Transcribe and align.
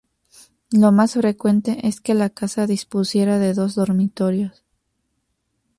Lo 0.71 0.91
más 0.91 1.13
frecuente 1.13 1.87
es 1.87 2.01
que 2.01 2.15
la 2.15 2.31
casa 2.31 2.65
dispusiera 2.65 3.37
de 3.37 3.53
dos 3.53 3.75
dormitorios. 3.75 4.63